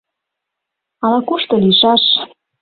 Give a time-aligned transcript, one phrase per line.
[1.05, 2.03] —Ала-кушто лийшаш.